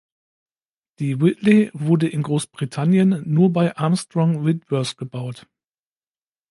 Die 0.97 1.21
Whitley 1.21 1.69
wurde 1.73 2.07
in 2.09 2.23
Großbritannien 2.23 3.21
nur 3.31 3.53
bei 3.53 3.77
Armstrong 3.77 4.43
Whitworth 4.43 4.97
gebaut. 4.97 5.45